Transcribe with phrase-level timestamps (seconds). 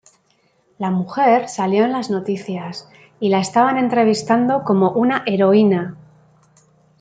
[0.79, 5.95] La mujer salió en las noticias y la estaban entrevistando como una heroína.